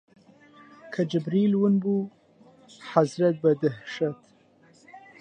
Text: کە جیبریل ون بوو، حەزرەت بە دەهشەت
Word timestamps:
کە 0.93 1.01
جیبریل 1.11 1.53
ون 1.57 1.75
بوو، 1.81 2.11
حەزرەت 2.91 3.35
بە 3.43 3.51
دەهشەت 3.61 4.19